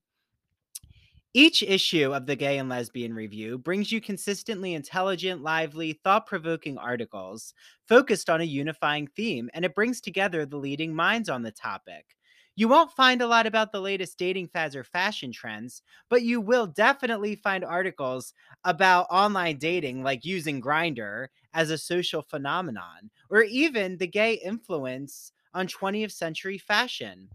[1.34, 6.78] Each issue of the Gay and Lesbian Review brings you consistently intelligent, lively, thought provoking
[6.78, 7.54] articles
[7.88, 12.18] focused on a unifying theme, and it brings together the leading minds on the topic.
[12.56, 16.40] You won't find a lot about the latest dating fads or fashion trends, but you
[16.40, 23.42] will definitely find articles about online dating, like using Grindr as a social phenomenon, or
[23.42, 27.30] even the gay influence on 20th century fashion.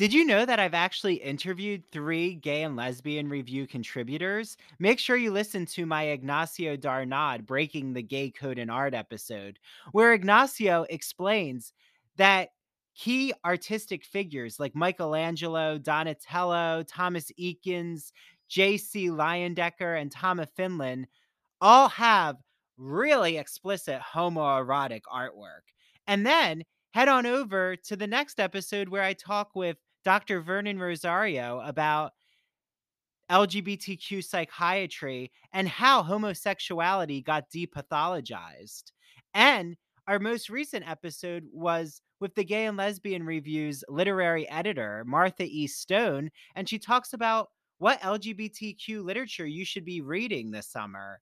[0.00, 4.56] Did you know that I've actually interviewed three gay and lesbian review contributors?
[4.78, 9.58] Make sure you listen to my Ignacio Darnaude Breaking the Gay Code in Art episode,
[9.92, 11.74] where Ignacio explains
[12.16, 12.48] that
[12.94, 18.12] key artistic figures like Michelangelo, Donatello, Thomas Eakins,
[18.48, 19.08] J.C.
[19.08, 21.08] Leyendecker, and Tom of Finland
[21.60, 22.36] all have
[22.78, 25.68] really explicit homoerotic artwork.
[26.06, 30.40] And then head on over to the next episode where I talk with Dr.
[30.40, 32.12] Vernon Rosario about
[33.30, 38.92] LGBTQ psychiatry and how homosexuality got depathologized.
[39.34, 39.76] And
[40.08, 45.66] our most recent episode was with the Gay and Lesbian Review's literary editor, Martha E.
[45.68, 47.48] Stone, and she talks about
[47.78, 51.20] what LGBTQ literature you should be reading this summer,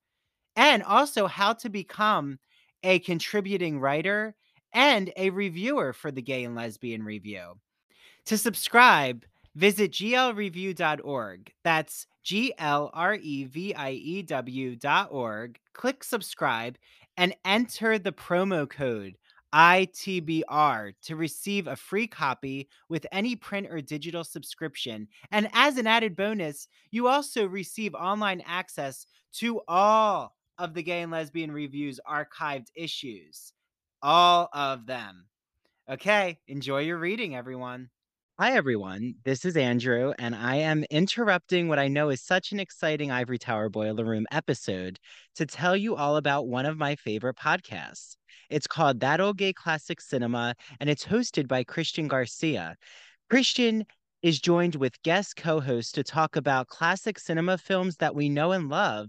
[0.56, 2.38] and also how to become
[2.82, 4.34] a contributing writer
[4.72, 7.54] and a reviewer for the Gay and Lesbian Review.
[8.28, 9.24] To subscribe,
[9.54, 11.50] visit glreview.org.
[11.64, 15.58] That's G L R E V I E W.org.
[15.72, 16.76] Click subscribe
[17.16, 19.16] and enter the promo code
[19.54, 25.08] ITBR to receive a free copy with any print or digital subscription.
[25.30, 29.06] And as an added bonus, you also receive online access
[29.36, 33.54] to all of the Gay and Lesbian Review's archived issues.
[34.02, 35.24] All of them.
[35.88, 37.88] Okay, enjoy your reading, everyone.
[38.40, 39.14] Hi, everyone.
[39.24, 43.36] This is Andrew, and I am interrupting what I know is such an exciting Ivory
[43.36, 45.00] Tower Boiler Room episode
[45.34, 48.14] to tell you all about one of my favorite podcasts.
[48.48, 52.76] It's called That Old Gay Classic Cinema, and it's hosted by Christian Garcia.
[53.28, 53.84] Christian
[54.22, 58.52] is joined with guest co hosts to talk about classic cinema films that we know
[58.52, 59.08] and love,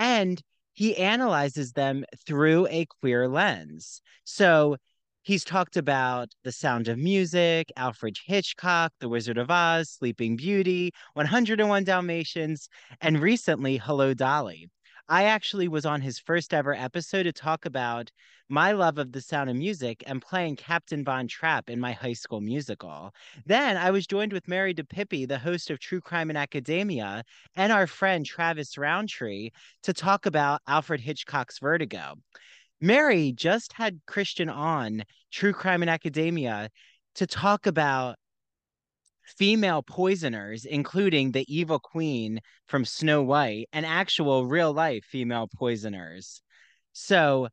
[0.00, 4.02] and he analyzes them through a queer lens.
[4.24, 4.78] So,
[5.24, 10.92] He's talked about The Sound of Music, Alfred Hitchcock, The Wizard of Oz, Sleeping Beauty,
[11.14, 12.68] 101 Dalmatians,
[13.00, 14.68] and recently Hello Dolly.
[15.08, 18.10] I actually was on his first ever episode to talk about
[18.50, 22.12] my love of the sound of music and playing Captain Von Trapp in my high
[22.12, 23.14] school musical.
[23.46, 27.24] Then I was joined with Mary DePippi, the host of True Crime in Academia,
[27.56, 29.52] and our friend Travis Roundtree
[29.84, 32.16] to talk about Alfred Hitchcock's Vertigo.
[32.84, 36.68] Mary just had Christian on True Crime in Academia
[37.14, 38.16] to talk about
[39.38, 46.42] female poisoners, including the evil queen from Snow White and actual real life female poisoners.
[46.92, 47.48] So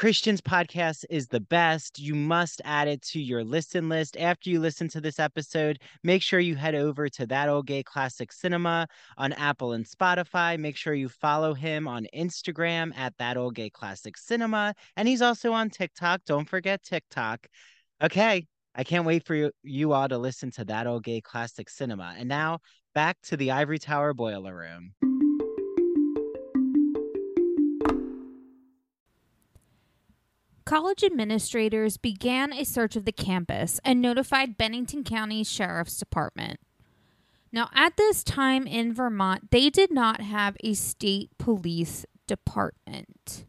[0.00, 1.98] Christian's podcast is the best.
[1.98, 4.16] You must add it to your listen list.
[4.16, 7.82] After you listen to this episode, make sure you head over to That Old Gay
[7.82, 8.88] Classic Cinema
[9.18, 10.58] on Apple and Spotify.
[10.58, 14.74] Make sure you follow him on Instagram at That Old Gay Classic Cinema.
[14.96, 16.22] And he's also on TikTok.
[16.24, 17.46] Don't forget TikTok.
[18.02, 18.46] Okay.
[18.74, 22.14] I can't wait for you, you all to listen to That Old Gay Classic Cinema.
[22.16, 22.60] And now
[22.94, 24.94] back to the Ivory Tower Boiler Room.
[30.70, 36.60] College administrators began a search of the campus and notified Bennington County Sheriff's Department.
[37.50, 43.46] Now, at this time in Vermont, they did not have a state police department.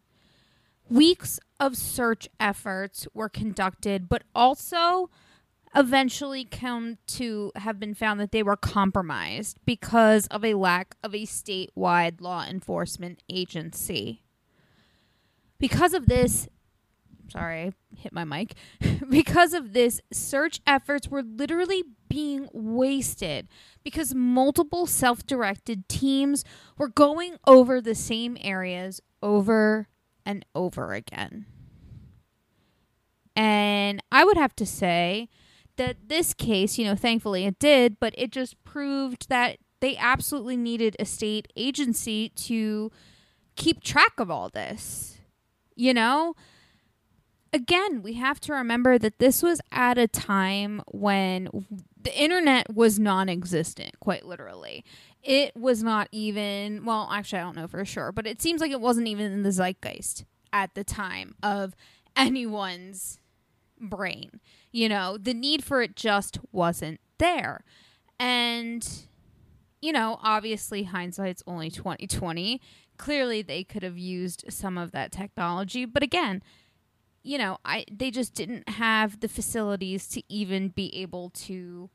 [0.90, 5.12] Weeks of search efforts were conducted, but also
[5.76, 11.14] eventually come to have been found that they were compromised because of a lack of
[11.14, 14.24] a statewide law enforcement agency.
[15.60, 16.50] Because of this,
[17.32, 18.56] sorry, I hit my mic.
[19.10, 23.48] because of this, search efforts were literally being wasted
[23.84, 26.44] because multiple self directed teams
[26.78, 29.88] were going over the same areas over
[30.26, 31.46] and over again.
[33.36, 35.30] And I would have to say
[35.78, 40.58] that this case, you know, thankfully it did, but it just proved that they absolutely
[40.58, 42.92] needed a state agency to
[43.56, 45.18] keep track of all this.
[45.76, 46.36] You know,
[47.54, 51.50] again, we have to remember that this was at a time when
[52.02, 54.84] the internet was non existent, quite literally.
[55.24, 58.72] It was not even, well, actually, I don't know for sure, but it seems like
[58.72, 61.76] it wasn't even in the zeitgeist at the time of
[62.16, 63.20] anyone's
[63.80, 64.40] brain.
[64.72, 67.64] You know, the need for it just wasn't there.
[68.20, 68.88] And,
[69.82, 72.62] you know, obviously hindsight's only 2020.
[72.98, 76.42] Clearly they could have used some of that technology, but again,
[77.24, 81.90] you know, I they just didn't have the facilities to even be able to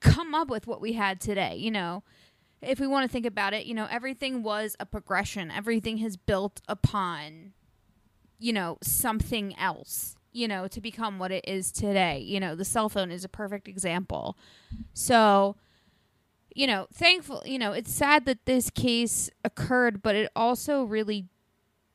[0.00, 2.02] come up with what we had today, you know.
[2.62, 5.50] If we want to think about it, you know, everything was a progression.
[5.50, 7.52] Everything has built upon
[8.38, 12.18] you know, something else, you know, to become what it is today.
[12.18, 14.36] You know, the cell phone is a perfect example.
[14.92, 15.56] So,
[16.54, 21.26] you know, thankful, you know, it's sad that this case occurred, but it also really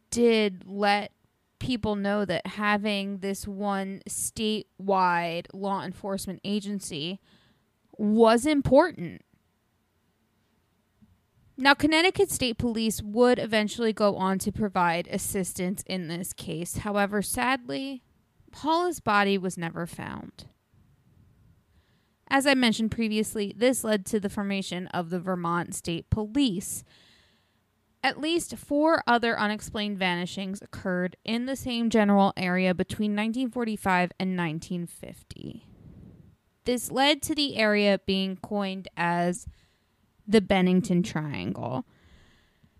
[0.09, 1.11] did let
[1.59, 7.19] people know that having this one statewide law enforcement agency
[7.97, 9.21] was important.
[11.57, 16.77] Now, Connecticut State Police would eventually go on to provide assistance in this case.
[16.77, 18.01] However, sadly,
[18.51, 20.45] Paula's body was never found.
[22.29, 26.85] As I mentioned previously, this led to the formation of the Vermont State Police.
[28.01, 34.37] At least four other unexplained vanishings occurred in the same general area between 1945 and
[34.37, 35.65] 1950.
[36.63, 39.47] This led to the area being coined as
[40.25, 41.85] the Bennington Triangle.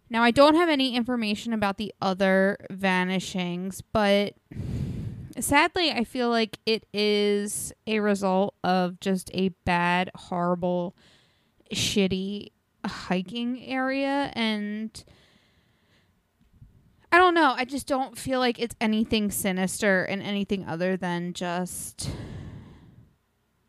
[0.09, 4.35] Now, I don't have any information about the other vanishings, but
[5.39, 10.95] sadly, I feel like it is a result of just a bad, horrible,
[11.73, 12.51] shitty
[12.87, 14.31] hiking area.
[14.33, 15.03] And
[17.11, 17.53] I don't know.
[17.55, 22.09] I just don't feel like it's anything sinister and anything other than just,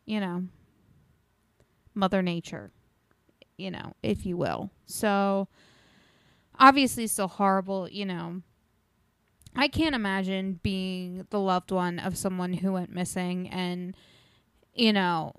[0.05, 0.45] you know,
[1.95, 2.71] Mother Nature
[3.61, 4.71] you know, if you will.
[4.87, 5.47] So
[6.59, 8.43] obviously still horrible, you know.
[9.55, 13.95] I can't imagine being the loved one of someone who went missing and
[14.73, 15.35] you know,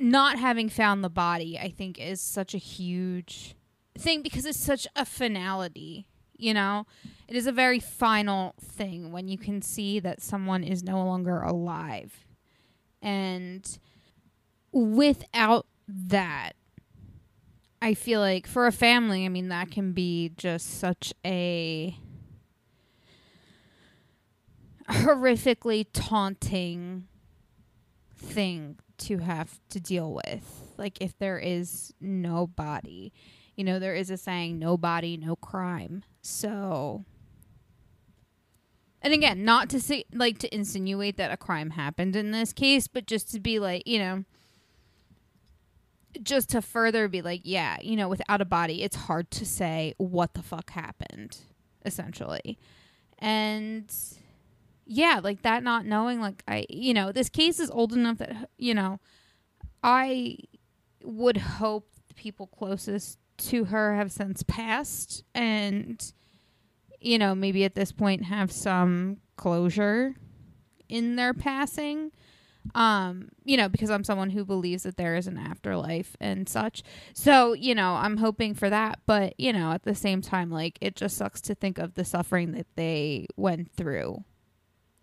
[0.00, 3.54] not having found the body, I think is such a huge
[3.96, 6.86] thing because it's such a finality, you know?
[7.28, 11.42] It is a very final thing when you can see that someone is no longer
[11.42, 12.24] alive.
[13.02, 13.78] And
[14.72, 16.52] without that,
[17.82, 21.96] I feel like for a family, I mean, that can be just such a
[24.88, 27.06] horrifically taunting
[28.16, 30.72] thing to have to deal with.
[30.76, 33.12] Like, if there is no body,
[33.56, 36.02] you know, there is a saying, no body, no crime.
[36.22, 37.04] So,
[39.02, 42.88] and again, not to say, like, to insinuate that a crime happened in this case,
[42.88, 44.24] but just to be like, you know,
[46.22, 49.94] just to further be like, yeah, you know, without a body, it's hard to say
[49.98, 51.38] what the fuck happened,
[51.84, 52.58] essentially.
[53.18, 53.92] And
[54.92, 58.50] yeah, like that not knowing, like, I, you know, this case is old enough that,
[58.58, 58.98] you know,
[59.84, 60.36] I
[61.04, 66.12] would hope the people closest to her have since passed and,
[67.00, 70.16] you know, maybe at this point have some closure
[70.88, 72.10] in their passing.
[72.74, 76.82] Um you know because i'm someone who believes that there is an afterlife and such.
[77.14, 80.76] So you know i'm hoping for that but you know at the same time like
[80.82, 84.24] it just sucks to think of the suffering that they went through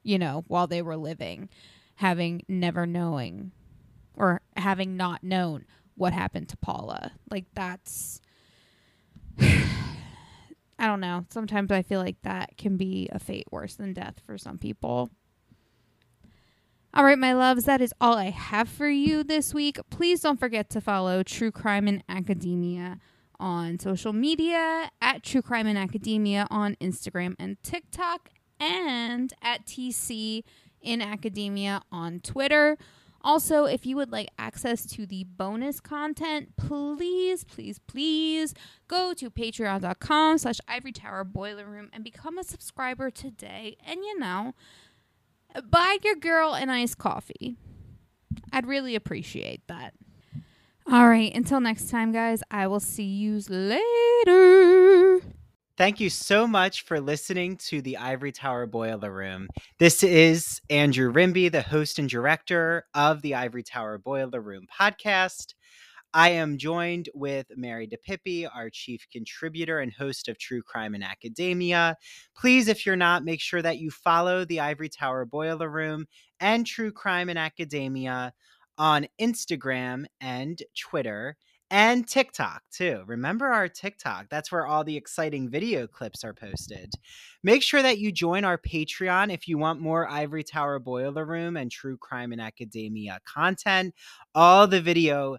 [0.03, 1.49] you know while they were living
[1.97, 3.51] having never knowing
[4.15, 7.11] or having not known what happened to paula.
[7.29, 8.21] Like that's
[9.39, 11.25] i don't know.
[11.29, 15.09] Sometimes i feel like that can be a fate worse than death for some people.
[16.93, 19.77] All right, my loves, that is all I have for you this week.
[19.91, 22.97] Please don't forget to follow True Crime in Academia
[23.39, 28.29] on social media, at True Crime in Academia on Instagram and TikTok,
[28.59, 30.43] and at TC
[30.81, 32.77] in Academia on Twitter.
[33.21, 38.53] Also, if you would like access to the bonus content, please, please, please
[38.87, 43.75] go to patreon.com slash ivory tower boiler room and become a subscriber today.
[43.85, 44.53] And you know,
[45.69, 47.57] buy your girl an iced coffee.
[48.53, 49.93] I'd really appreciate that.
[50.89, 55.21] All right, until next time, guys, I will see you later.
[55.77, 59.47] Thank you so much for listening to the Ivory Tower Boiler Room.
[59.77, 65.53] This is Andrew Rimby, the host and director of the Ivory Tower Boiler Room podcast.
[66.15, 71.03] I am joined with Mary DePippi, our chief contributor and host of True Crime in
[71.03, 71.95] Academia.
[72.35, 76.07] Please, if you're not, make sure that you follow the Ivory Tower Boiler Room
[76.39, 78.33] and True Crime in Academia
[78.79, 81.37] on Instagram and Twitter
[81.69, 83.03] and TikTok too.
[83.07, 84.27] Remember our TikTok.
[84.29, 86.93] That's where all the exciting video clips are posted.
[87.43, 91.57] Make sure that you join our Patreon if you want more Ivory Tower Boiler Room
[91.57, 93.93] and True Crime and Academia content.
[94.33, 95.37] All the video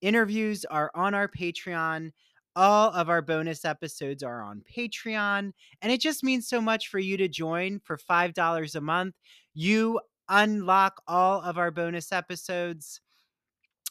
[0.00, 2.10] interviews are on our Patreon.
[2.56, 6.98] All of our bonus episodes are on Patreon, and it just means so much for
[6.98, 9.14] you to join for $5 a month.
[9.54, 13.00] You unlock all of our bonus episodes.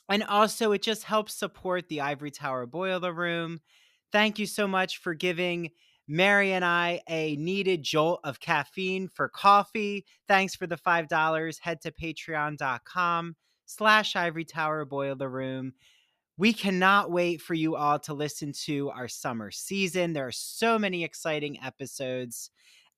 [0.09, 3.59] And also, it just helps support the Ivory Tower Boiler Room.
[4.11, 5.71] Thank you so much for giving
[6.07, 10.05] Mary and I a needed jolt of caffeine for coffee.
[10.27, 11.59] Thanks for the $5.
[11.59, 13.35] Head to patreon.com
[13.65, 15.73] slash Ivory Tower Boiler Room.
[16.37, 20.13] We cannot wait for you all to listen to our summer season.
[20.13, 22.51] There are so many exciting episodes.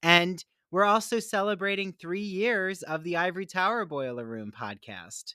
[0.03, 5.34] And we're also celebrating three years of the Ivory Tower Boiler Room podcast.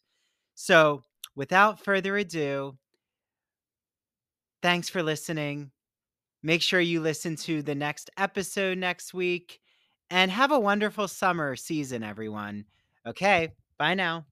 [0.55, 1.03] So,
[1.37, 2.78] without further ado,
[4.62, 5.70] thanks for listening.
[6.43, 9.61] Make sure you listen to the next episode next week
[10.11, 12.66] and have a wonderful summer season, everyone.
[13.07, 14.26] Okay, bye now.